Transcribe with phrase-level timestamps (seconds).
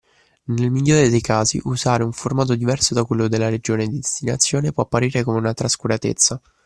[0.45, 4.81] Nel migliore dei casi, usare un formato diverso da quello della regione di destinazione può
[4.81, 6.41] apparire come una trascuratezza